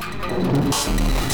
Música 0.00 1.29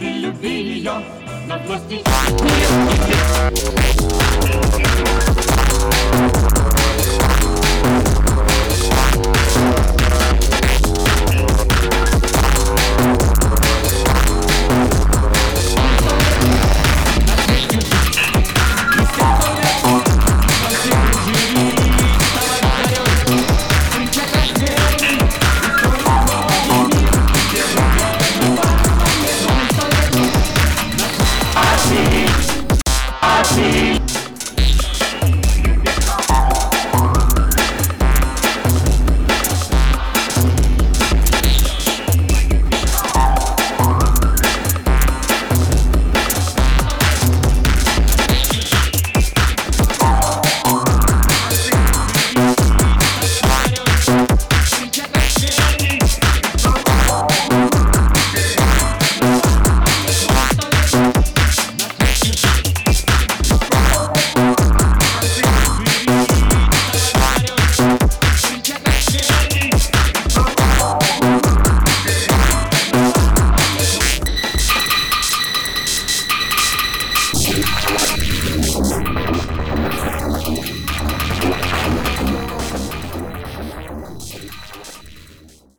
прилюбили 0.00 0.78
ее 0.78 0.92
на 1.46 1.58
власти. 1.58 2.00